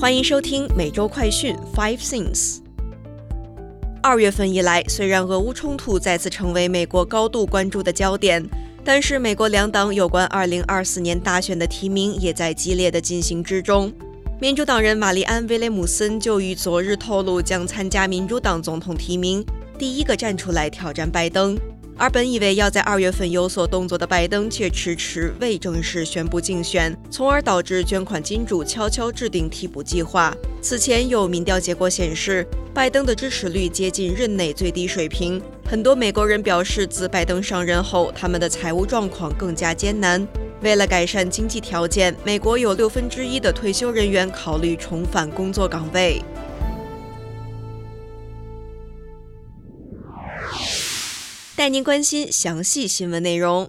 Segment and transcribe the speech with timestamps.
[0.00, 2.60] 欢迎收听每周快讯 Five Things。
[4.02, 8.42] 二月份以来，虽然俄乌冲突再次成为美国高度关注的焦点，
[8.82, 13.92] 但是美国两党有关2024年大选的提名也在激烈的进行之中。
[14.40, 19.44] 民主党人玛丽安·威廉姆森就于昨日透露将参加民主党总统提名，
[19.78, 21.58] 第一个站出来挑战拜登。
[22.00, 30.34] 而本以为要在二月份有所动作的拜登，却迟迟未正式宣布竞选，从而导致捐款金主悄悄制定替补计划。
[30.62, 35.42] 此前有民调结果显示，拜登的支持率接近任内最低水平。
[35.68, 40.26] 很多美国人表示，自拜登上任后，他们的财务状况更加艰难。
[40.62, 46.22] 为了改善经济条件，美国有六分之一的退休人员考虑重返工作岗位。
[51.60, 53.68] 带您关心详细新闻内容：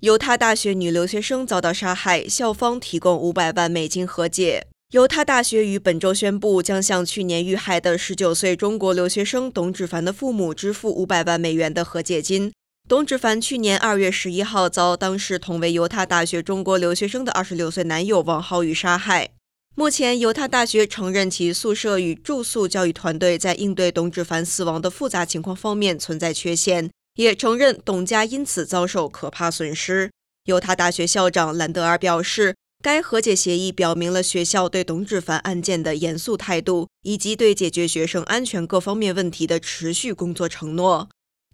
[0.00, 4.66] 犹他大学女留学生遭到杀害，校方提供五百万美金和解。
[4.90, 12.50] 犹他大学于本周宣布，将向去年遇害的十九岁中国留学生董芷凡的父母支付五百万美元的和解金。
[12.88, 19.28] 董芷凡去年二月十一号遭当时同为犹他大学中国留学生的二十六岁男友王浩宇杀害。
[19.76, 26.90] 目前，犹他大学承认其宿舍与住宿教育团队在应对董芷凡死亡的复杂情况方面存在缺陷。
[27.20, 30.10] 也承认董家因此遭受可怕损失。
[30.46, 41.10] 犹他大学校长兰德尔表示，该和解协议表明了学校对董芷凡案件的严肃态度，以及对解决学生安全各方面问题的持续工作承诺。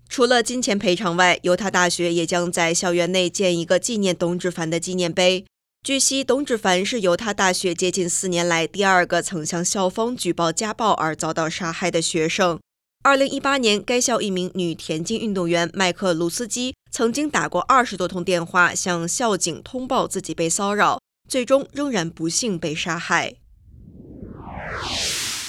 [0.09, 5.45] 除了金钱赔偿外，犹他大学也将在校园内建一个纪念董芷凡的纪念碑。
[5.83, 12.61] 据悉，董芷凡是犹他大学接近四年来第二个曾向校方举报家暴而遭到杀害的学生。
[13.07, 20.99] 二零一八年，该校一名女田径运动员麦克卢斯基曾经打过二十多通电话向校警通报自己被骚扰，
[21.29, 23.35] 最终仍然不幸被杀害。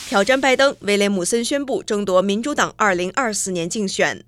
[0.08, 4.24] 挑战拜登，威廉姆森宣布争夺民主党二零二四年竞选。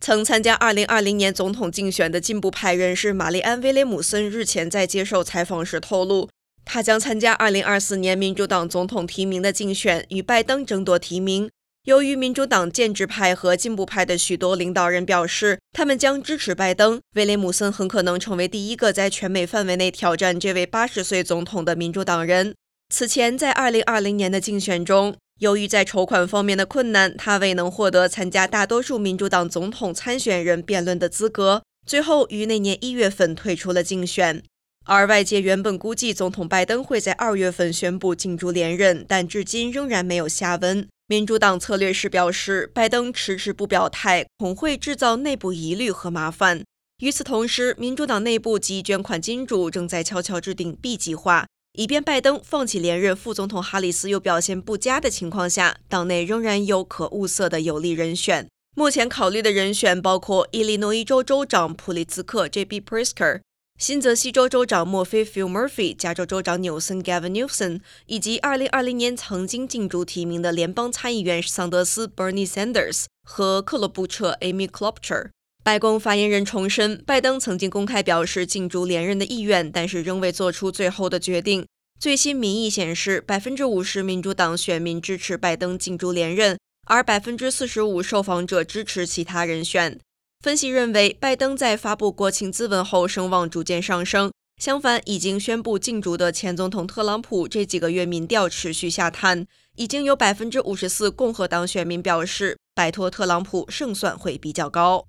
[0.00, 6.28] 曾参加二零二零年总统竞选的进步派人士玛丽安·威廉姆森日前在接受采访时透露，
[6.64, 11.50] 他将参加二零二四年民主党总统提名的竞选，与拜登争夺提名。
[11.84, 22.54] 由于民主党建制派和进步派的许多领导人表示，他们将支持拜登，威廉姆森很可能成为第一个在全美范围内挑战这位八十岁总统的民主党人。
[22.92, 34.42] 此前，在二零二零年的竞选中，由于在筹款方面的困难，他未能获得参加大多数民主党总统参选人辩论的资格，最后于那年一月份退出了竞选。
[34.84, 40.86] 而外界原本估计总统拜登会在二月份宣布竞逐连任，但至今仍然没有下文。
[41.10, 46.62] 民主党策略师表示，拜登迟迟不表态，恐会制造内部疑虑和麻烦。
[46.98, 58.46] 与此同时，民主党内部及捐款金主正在悄悄制定 B 计划，以便拜登放弃连任副总统哈里斯又表现不佳的情况下，党内仍然有可物色的有利人选。
[58.76, 62.82] 目前考虑的人选包括伊利诺伊州州长普利兹克 （J.B.
[62.82, 63.40] Prisker）。
[63.78, 75.28] 新泽西州州长墨菲 （Phil Murphy）、加州州长纽森 （Gavin Newsom） 以及2020年曾经竞逐提名的联邦参议员桑德斯 （Bernie Sanders） 和克罗布彻 （Amy Klobuchar）。
[75.62, 81.64] 白宫发言人重申，拜登曾经公开表示竞逐连任的意愿，但是仍未做出最后的决定。
[82.00, 86.58] 最新民意显示，百分之五十民主党选民支持拜登竞逐连任，
[86.88, 90.00] 而百分之四十五受访者支持其他人选。
[90.40, 94.30] 分析认为，拜登在发布国情咨文后声望逐渐上升。
[94.60, 99.44] 相反，已经宣布竞逐的前总统特朗普这几个月民调持续下探，
[99.74, 105.04] 已经有百分之五十四共和党选民表示，摆脱特朗普胜算会比较高。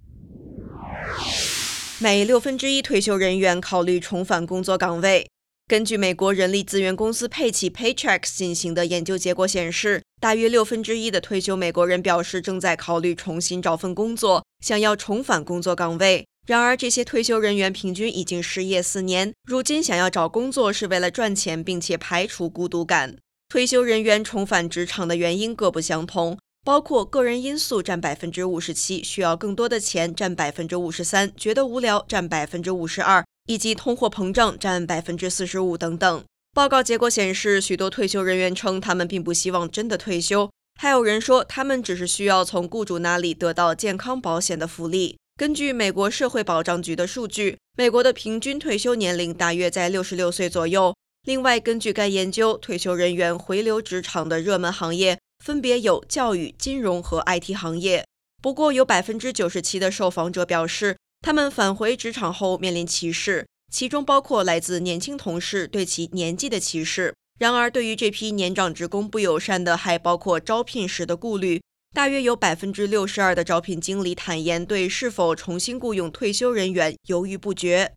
[1.99, 5.29] 每六分之一退休人员考虑重返工作岗位。
[5.67, 16.25] 根据美国人力资源公司佩奇 （Paychex） 进行的研究结果显示，大约六分之一的退休美国人表示正在考虑重新找份工作，想要重返工作岗位。
[16.45, 23.15] 然而，这些退休人员平均已经失业四年，如今想要找工作是为了赚钱，并且排除孤独感。
[23.47, 33.23] 退休人员重返职场的原因各不相同，包括个人因素占百分之五十七，需要更多的钱占百分之五十三，觉得无聊占百分之五十二。
[33.47, 36.23] 以及通货膨胀占百分之四十五等等。
[36.53, 45.17] 报告结果显示，许多退休人员称他们并不希望真的退休，还有人说他们只是需要从雇主那里得到健康保险的福利。
[45.37, 50.93] 根据美国社会保障局的数据，美国的平均退休年龄大约在六十六岁左右。
[51.23, 58.05] 另外，根据该研究，退休人员回流职场的热门行业分别有教育、金融和 IT 行业。
[58.41, 60.97] 不过，有百分之九十七的受访者表示。
[61.21, 67.13] 他们返回职场后面临歧视，其中包括来自年轻同事对其年纪的歧视。
[67.37, 71.61] 然而，对于这批年长职工不友善的，还包括招聘时的顾虑。
[71.95, 77.93] 大约有百分之六十二的招聘经理坦言，对是否重新雇佣退休人员犹豫不决。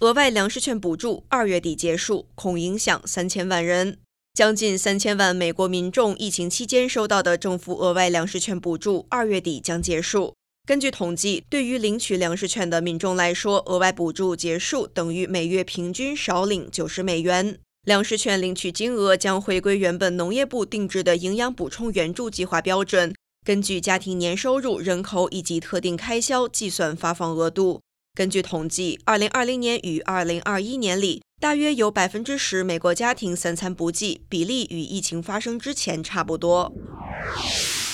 [0.00, 3.98] 额外粮食券补助二月底结束，恐影响三千万人。
[4.32, 10.34] 将近三千万美国民众疫情期间收到的政府额外粮食券补助，二月底将结束。
[10.68, 17.58] 根据统计，对于领取粮食券的民众来说，额外补助结束等于每月平均少领九十美元。
[17.84, 23.14] 粮食券领取金额将回归原本农业部定制的营养补充援助计划标准，
[23.46, 27.80] 根据家庭年收入、人口以及特定开销计算发放额度。
[28.14, 36.72] 根据统计，2020年与2021年里，大约有百分之十美国家庭三餐不济，比例与疫情发生之前差不多。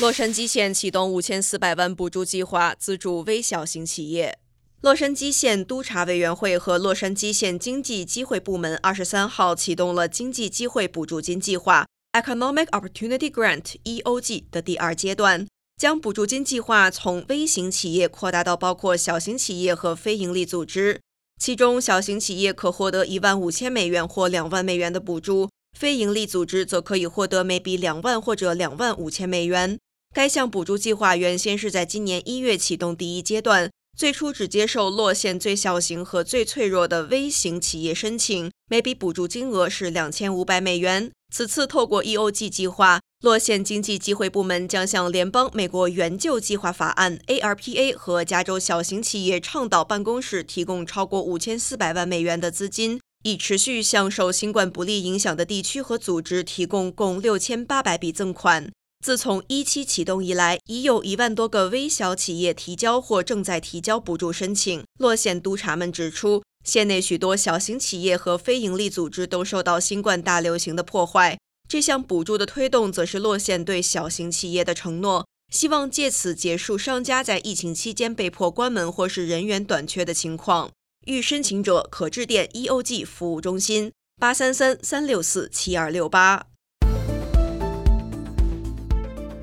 [0.01, 4.39] 洛杉矶县启动五千四百万补助计划，资助微小型企业。
[4.81, 15.47] 洛杉矶县督察委员会和洛杉矶县经济机会部门二十三号启动了经济机会补助金计划 （Economic Opportunity Grant，EOG） 的第二阶段。
[15.77, 21.01] 将补助金计划从微型企业扩大到包括小型企业和非营利组织，
[21.45, 29.79] 其中小型企业可获得一万五千美元或两万美元的补助，非营利组织则可以获得每笔两万或者两万五千美元。
[30.15, 41.11] 该项补助计划原先是在今年一月启动第一阶段，最初只接受落线最小型和最脆弱的微型企业申请，每笔补助金额是两千五百美元。
[41.35, 43.01] 此次透过 EOG 计划。
[43.21, 58.71] 洛县经济机会部门将向联邦美国援救计划法案 （ARPA） 和加州小型企业倡导办公室提供超过五千四百万美元的资金，以持续向受新冠不利影响的地区和组织提供共六千八百笔赠款。
[59.05, 64.85] 自从一期启动以来，已有一万多个微小企业提交或正在提交补助申请。
[64.99, 71.39] 洛县督察们指出，县内许多小型企业和非营利组织都受到新冠大流行的破坏。
[71.69, 80.71] 这项补助的推动，则是洛县对小型企业的承诺，希望借此结束商家在疫情期间被迫关门或是人员短缺的情况。
[81.07, 86.47] 欲申请者可致电 EOG 服务中心八三三三六四七二六八。